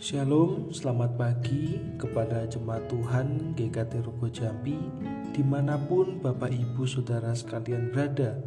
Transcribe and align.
Shalom, 0.00 0.72
selamat 0.72 1.20
pagi 1.20 1.76
kepada 2.00 2.48
jemaat 2.48 2.88
Tuhan 2.88 3.52
GKT 3.52 4.00
Rogo 4.00 4.32
Jambi 4.32 4.80
Di 5.28 5.44
mana 5.44 5.76
pun 5.76 6.16
Bapak 6.24 6.48
Ibu 6.48 6.88
Saudara 6.88 7.36
sekalian 7.36 7.92
berada. 7.92 8.40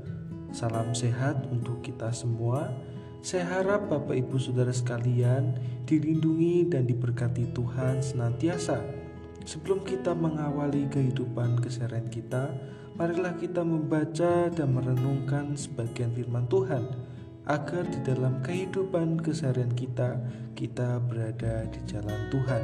Salam 0.50 0.98
sehat 0.98 1.46
untuk 1.54 1.86
kita 1.86 2.10
semua. 2.10 2.74
Saya 3.22 3.46
harap 3.54 3.86
Bapak 3.86 4.18
Ibu 4.18 4.34
Saudara 4.42 4.74
sekalian 4.74 5.54
dilindungi 5.86 6.74
dan 6.74 6.90
diberkati 6.90 7.54
Tuhan 7.54 8.02
senantiasa. 8.02 8.82
Sebelum 9.46 9.86
kita 9.86 10.18
mengawali 10.18 10.90
kehidupan 10.90 11.62
keseharian 11.62 12.10
kita 12.10 12.50
Marilah 12.94 13.34
kita 13.38 13.66
membaca 13.66 14.54
dan 14.54 14.70
merenungkan 14.70 15.58
sebagian 15.58 16.14
firman 16.14 16.46
Tuhan 16.46 17.13
agar 17.44 17.84
di 17.92 18.00
dalam 18.08 18.40
kehidupan 18.40 19.20
keseharian 19.20 19.72
kita, 19.76 20.16
kita 20.56 21.04
berada 21.04 21.68
di 21.68 21.80
jalan 21.84 22.20
Tuhan. 22.32 22.64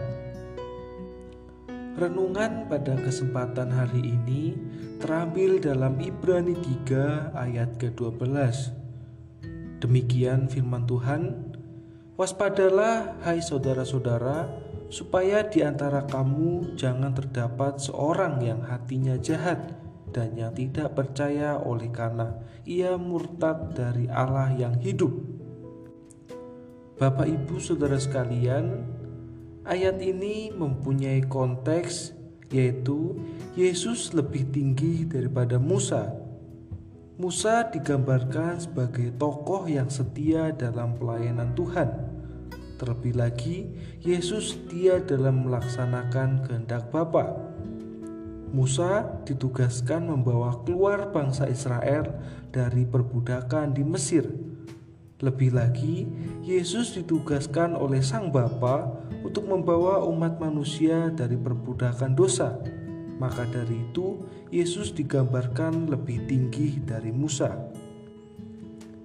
Renungan 2.00 2.72
pada 2.72 2.96
kesempatan 2.96 3.76
hari 3.76 4.00
ini 4.00 4.56
terambil 5.04 5.60
dalam 5.60 6.00
Ibrani 6.00 6.56
3 6.88 7.36
ayat 7.36 7.76
ke-12. 7.76 8.72
Demikian 9.84 10.48
firman 10.48 10.88
Tuhan, 10.88 11.52
Waspadalah 12.20 13.16
hai 13.23 13.40
saudara-saudara, 13.40 14.48
supaya 14.92 15.44
di 15.48 15.64
antara 15.64 16.04
kamu 16.04 16.76
jangan 16.76 17.16
terdapat 17.16 17.80
seorang 17.80 18.44
yang 18.44 18.59
hatinya 18.64 19.16
jahat, 19.16 19.72
dan 20.09 20.36
yang 20.38 20.54
tidak 20.54 20.98
percaya 20.98 21.58
oleh 21.58 21.90
karena 21.94 22.38
ia 22.66 22.98
murtad 22.98 23.73
dari 23.73 24.05
Allah 24.09 24.54
yang 24.54 24.77
hidup. 24.77 25.12
Bapak, 27.00 27.31
ibu, 27.31 27.56
saudara 27.64 27.95
sekalian, 27.95 28.84
ayat 29.64 30.03
ini 30.03 30.52
mempunyai 30.52 31.23
konteks, 31.23 32.11
yaitu 32.52 33.16
Yesus 33.56 34.11
lebih 34.11 34.52
tinggi 34.52 35.08
daripada 35.08 35.56
Musa. 35.56 36.12
Musa 37.19 37.67
digambarkan 37.67 38.64
sebagai 38.64 39.16
tokoh 39.16 39.67
yang 39.67 39.88
setia 39.88 40.52
dalam 40.56 40.95
pelayanan 40.95 41.52
Tuhan. 41.56 41.88
Terlebih 42.80 43.19
lagi, 43.19 43.67
Yesus 44.00 44.56
setia 44.56 45.03
dalam 45.03 45.44
melaksanakan 45.44 46.47
kehendak 46.47 46.88
Bapa. 46.95 47.36
Musa 48.50 49.22
ditugaskan 49.30 50.09
membawa 50.09 50.66
keluar 50.66 51.14
bangsa 51.14 51.45
Israel 51.45 52.09
dari 52.50 52.81
perbudakan 52.81 53.78
di 53.78 53.86
Mesir. 53.86 54.25
Lebih 55.19 55.52
lagi, 55.53 56.08
Yesus 56.41 56.95
ditugaskan 56.95 57.75
oleh 57.75 58.00
Sang 58.02 58.31
Bapa 58.31 58.89
untuk 59.22 59.45
membawa 59.45 60.02
umat 60.08 60.39
manusia 60.39 61.11
dari 61.14 61.36
perbudakan 61.36 62.16
dosa. 62.16 62.58
Maka 63.19 63.44
dari 63.52 63.83
itu, 63.91 64.23
Yesus 64.47 64.95
digambarkan 64.95 65.91
lebih 65.91 66.23
tinggi 66.25 66.80
dari 66.80 67.11
Musa. 67.11 67.52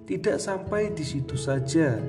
Tidak 0.07 0.39
sampai 0.39 0.95
di 0.95 1.03
situ 1.03 1.35
saja, 1.35 1.99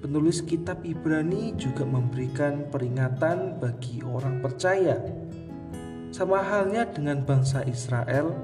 penulis 0.00 0.40
kitab 0.42 0.82
Ibrani 0.82 1.52
juga 1.54 1.84
memberikan 1.84 2.72
peringatan 2.72 3.60
bagi 3.60 4.00
orang 4.00 4.40
percaya 4.40 4.96
sama 6.12 6.44
halnya 6.44 6.84
dengan 6.84 7.24
bangsa 7.24 7.64
Israel 7.64 8.36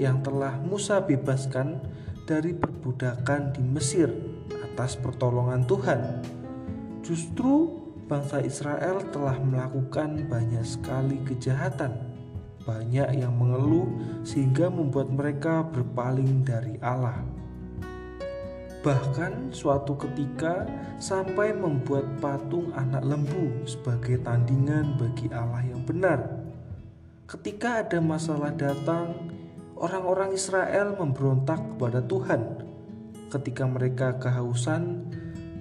yang 0.00 0.24
telah 0.24 0.56
Musa 0.64 1.04
bebaskan 1.04 1.76
dari 2.24 2.56
perbudakan 2.56 3.52
di 3.52 3.60
Mesir 3.60 4.08
atas 4.64 4.96
pertolongan 4.96 5.68
Tuhan. 5.68 6.00
Justru 7.04 7.76
bangsa 8.08 8.40
Israel 8.40 9.04
telah 9.12 9.36
melakukan 9.36 10.24
banyak 10.32 10.64
sekali 10.64 11.20
kejahatan. 11.28 12.08
Banyak 12.64 13.12
yang 13.12 13.36
mengeluh 13.36 13.88
sehingga 14.24 14.72
membuat 14.72 15.12
mereka 15.12 15.60
berpaling 15.68 16.40
dari 16.40 16.80
Allah. 16.80 17.20
Bahkan 18.80 19.52
suatu 19.52 19.92
ketika 19.92 20.64
sampai 20.96 21.52
membuat 21.52 22.08
patung 22.24 22.72
anak 22.72 23.04
lembu 23.04 23.60
sebagai 23.68 24.24
tandingan 24.24 24.96
bagi 24.96 25.28
Allah 25.28 25.60
yang 25.68 25.84
benar 25.84 26.39
Ketika 27.30 27.86
ada 27.86 28.02
masalah 28.02 28.50
datang, 28.58 29.14
orang-orang 29.78 30.34
Israel 30.34 30.98
memberontak 30.98 31.62
kepada 31.62 32.02
Tuhan. 32.02 32.58
Ketika 33.30 33.70
mereka 33.70 34.18
kehausan, 34.18 35.06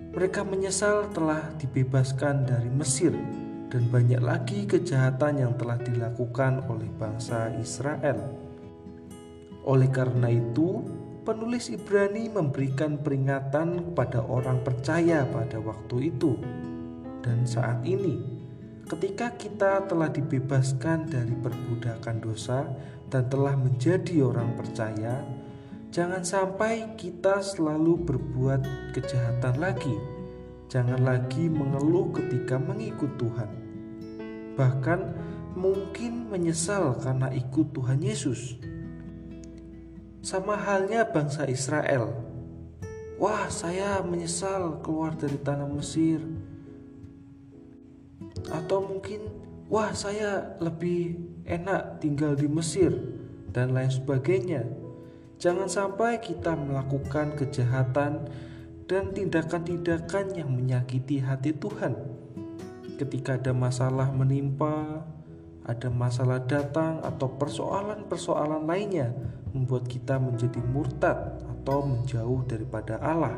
mereka 0.09 0.41
menyesal 0.41 1.13
telah 1.13 1.45
dibebaskan 1.61 2.49
dari 2.49 2.73
Mesir, 2.73 3.13
dan 3.69 3.85
banyak 3.93 4.17
lagi 4.17 4.65
kejahatan 4.65 5.45
yang 5.45 5.53
telah 5.61 5.77
dilakukan 5.77 6.65
oleh 6.65 6.89
bangsa 6.97 7.53
Israel. 7.61 8.17
Oleh 9.61 9.93
karena 9.93 10.33
itu, 10.33 10.81
penulis 11.21 11.69
Ibrani 11.69 12.33
memberikan 12.33 12.97
peringatan 12.97 13.93
kepada 13.93 14.25
orang 14.25 14.65
percaya 14.65 15.21
pada 15.29 15.61
waktu 15.61 16.17
itu 16.17 16.33
dan 17.21 17.45
saat 17.45 17.85
ini 17.85 18.38
Ketika 18.89 19.37
kita 19.37 19.85
telah 19.85 20.09
dibebaskan 20.09 21.13
dari 21.13 21.37
perbudakan 21.37 22.25
dosa 22.25 22.65
dan 23.05 23.29
telah 23.29 23.53
menjadi 23.53 24.25
orang 24.25 24.57
percaya, 24.57 25.21
jangan 25.93 26.25
sampai 26.25 26.97
kita 26.97 27.37
selalu 27.37 28.01
berbuat 28.01 28.65
kejahatan 28.97 29.61
lagi. 29.61 29.93
Jangan 30.73 31.05
lagi 31.05 31.45
mengeluh 31.53 32.09
ketika 32.17 32.57
mengikut 32.57 33.13
Tuhan. 33.21 33.49
Bahkan 34.57 34.99
mungkin 35.53 36.25
menyesal 36.25 36.97
karena 36.97 37.29
ikut 37.29 37.69
Tuhan 37.69 38.01
Yesus. 38.01 38.57
Sama 40.25 40.57
halnya 40.57 41.05
bangsa 41.05 41.45
Israel. 41.45 42.09
Wah, 43.21 43.53
saya 43.53 44.01
menyesal 44.01 44.81
keluar 44.81 45.13
dari 45.13 45.37
tanah 45.37 45.69
Mesir 45.69 46.25
atau 48.49 48.81
mungkin 48.81 49.21
wah 49.69 49.93
saya 49.93 50.57
lebih 50.57 51.17
enak 51.45 52.01
tinggal 52.01 52.33
di 52.33 52.49
Mesir 52.49 52.93
dan 53.53 53.73
lain 53.73 53.89
sebagainya. 53.89 54.65
Jangan 55.39 55.71
sampai 55.71 56.19
kita 56.19 56.51
melakukan 56.53 57.39
kejahatan 57.39 58.27
dan 58.89 59.13
tindakan-tindakan 59.15 60.35
yang 60.35 60.51
menyakiti 60.51 61.23
hati 61.23 61.55
Tuhan. 61.55 61.95
Ketika 62.99 63.39
ada 63.39 63.55
masalah 63.55 64.11
menimpa, 64.11 65.07
ada 65.63 65.87
masalah 65.87 66.43
datang 66.43 66.99
atau 67.05 67.29
persoalan-persoalan 67.39 68.65
lainnya 68.65 69.13
membuat 69.53 69.85
kita 69.85 70.17
menjadi 70.17 70.59
murtad 70.73 71.39
atau 71.45 71.85
menjauh 71.85 72.41
daripada 72.49 72.97
Allah. 72.99 73.37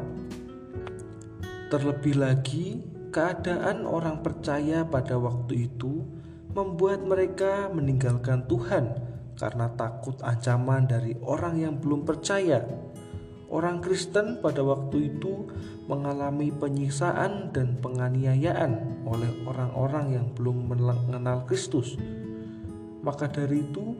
Terlebih 1.68 2.16
lagi, 2.18 2.80
Keadaan 3.12 3.84
orang 3.84 4.24
percaya 4.24 4.88
pada 4.88 5.20
waktu 5.20 5.68
itu 5.68 6.00
membuat 6.56 7.04
mereka 7.04 7.68
meninggalkan 7.68 8.48
Tuhan 8.48 8.88
karena 9.36 9.68
takut 9.76 10.16
ancaman 10.24 10.88
dari 10.88 11.20
orang 11.20 11.60
yang 11.60 11.76
belum 11.76 12.08
percaya. 12.08 12.64
Orang 13.52 13.84
Kristen 13.84 14.40
pada 14.40 14.64
waktu 14.64 15.12
itu 15.12 15.44
mengalami 15.92 16.56
penyiksaan 16.56 17.52
dan 17.52 17.76
penganiayaan 17.84 19.04
oleh 19.04 19.32
orang-orang 19.44 20.16
yang 20.16 20.28
belum 20.32 20.72
mengenal 20.72 21.44
Kristus. 21.44 22.00
Maka 23.04 23.28
dari 23.28 23.68
itu, 23.68 24.00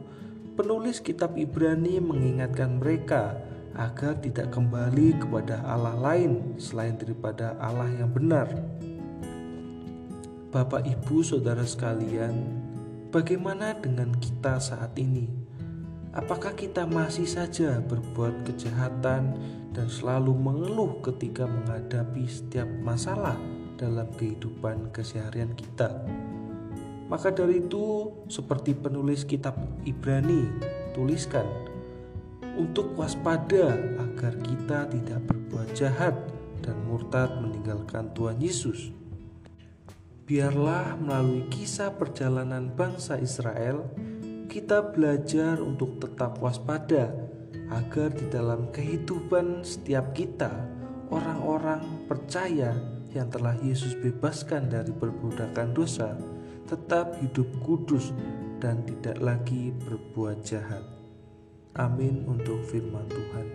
penulis 0.56 1.04
kitab 1.04 1.36
Ibrani 1.36 2.00
mengingatkan 2.00 2.80
mereka 2.80 3.36
agar 3.76 4.16
tidak 4.24 4.56
kembali 4.56 5.20
kepada 5.20 5.60
Allah 5.68 6.00
lain 6.00 6.56
selain 6.56 6.96
daripada 6.96 7.52
Allah 7.60 7.92
yang 7.92 8.08
benar. 8.08 8.48
Bapak, 10.52 10.84
ibu, 10.84 11.24
saudara 11.24 11.64
sekalian, 11.64 12.36
bagaimana 13.08 13.72
dengan 13.72 14.12
kita 14.20 14.60
saat 14.60 14.92
ini? 15.00 15.24
Apakah 16.12 16.52
kita 16.52 16.84
masih 16.84 17.24
saja 17.24 17.80
berbuat 17.80 18.44
kejahatan 18.44 19.32
dan 19.72 19.86
selalu 19.88 20.36
mengeluh 20.36 21.00
ketika 21.00 21.48
menghadapi 21.48 22.28
setiap 22.28 22.68
masalah 22.84 23.40
dalam 23.80 24.04
kehidupan 24.20 24.92
keseharian 24.92 25.56
kita? 25.56 26.04
Maka 27.08 27.32
dari 27.32 27.64
itu, 27.64 28.12
seperti 28.28 28.76
penulis 28.76 29.24
kitab 29.24 29.56
Ibrani 29.88 30.52
tuliskan, 30.92 31.48
untuk 32.60 32.92
waspada 33.00 33.72
agar 34.04 34.36
kita 34.44 34.84
tidak 34.92 35.20
berbuat 35.32 35.72
jahat 35.72 36.12
dan 36.60 36.76
murtad 36.84 37.40
meninggalkan 37.40 38.12
Tuhan 38.12 38.36
Yesus. 38.36 38.92
Biarlah 40.32 40.96
melalui 40.96 41.44
kisah 41.52 41.92
perjalanan 41.92 42.72
bangsa 42.72 43.20
Israel, 43.20 43.84
kita 44.48 44.80
belajar 44.80 45.60
untuk 45.60 46.00
tetap 46.00 46.40
waspada 46.40 47.12
agar 47.68 48.08
di 48.16 48.24
dalam 48.32 48.72
kehidupan 48.72 49.60
setiap 49.60 50.16
kita, 50.16 50.48
orang-orang 51.12 51.84
percaya 52.08 52.72
yang 53.12 53.28
telah 53.28 53.52
Yesus 53.60 53.92
bebaskan 53.92 54.72
dari 54.72 54.96
perbudakan 54.96 55.76
dosa 55.76 56.16
tetap 56.64 57.12
hidup 57.20 57.52
kudus 57.60 58.16
dan 58.56 58.80
tidak 58.88 59.20
lagi 59.20 59.68
berbuat 59.84 60.40
jahat. 60.40 60.80
Amin 61.76 62.24
untuk 62.24 62.56
firman 62.72 63.04
Tuhan. 63.12 63.46